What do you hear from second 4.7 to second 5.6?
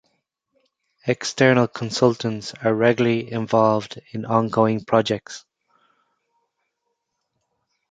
projects.